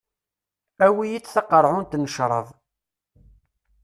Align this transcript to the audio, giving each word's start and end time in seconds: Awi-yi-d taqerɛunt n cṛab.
Awi-yi-d 0.85 1.25
taqerɛunt 1.27 1.97
n 2.01 2.05
cṛab. 2.15 2.47